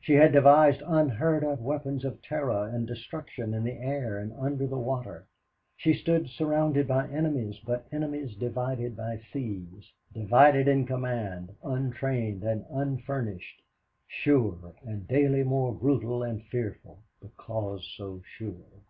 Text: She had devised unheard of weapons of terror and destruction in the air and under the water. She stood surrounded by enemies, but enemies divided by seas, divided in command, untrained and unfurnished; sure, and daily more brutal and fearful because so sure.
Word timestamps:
She 0.00 0.12
had 0.12 0.30
devised 0.30 0.82
unheard 0.86 1.42
of 1.42 1.60
weapons 1.60 2.04
of 2.04 2.22
terror 2.22 2.68
and 2.68 2.86
destruction 2.86 3.52
in 3.52 3.64
the 3.64 3.72
air 3.72 4.18
and 4.20 4.32
under 4.34 4.68
the 4.68 4.78
water. 4.78 5.26
She 5.76 5.92
stood 5.94 6.28
surrounded 6.28 6.86
by 6.86 7.08
enemies, 7.08 7.58
but 7.58 7.88
enemies 7.90 8.36
divided 8.36 8.94
by 8.96 9.20
seas, 9.32 9.90
divided 10.12 10.68
in 10.68 10.86
command, 10.86 11.56
untrained 11.64 12.44
and 12.44 12.64
unfurnished; 12.70 13.62
sure, 14.06 14.76
and 14.84 15.08
daily 15.08 15.42
more 15.42 15.74
brutal 15.74 16.22
and 16.22 16.44
fearful 16.44 17.00
because 17.20 17.84
so 17.96 18.22
sure. 18.36 18.80